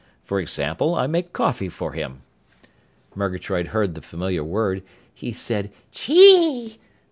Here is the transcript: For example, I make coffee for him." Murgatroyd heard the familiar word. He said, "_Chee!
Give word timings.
For 0.23 0.39
example, 0.39 0.95
I 0.95 1.05
make 1.05 1.31
coffee 1.31 1.69
for 1.69 1.91
him." 1.91 2.23
Murgatroyd 3.13 3.67
heard 3.67 3.93
the 3.93 4.01
familiar 4.01 4.43
word. 4.43 4.81
He 5.13 5.31
said, 5.31 5.71
"_Chee! 5.93 6.77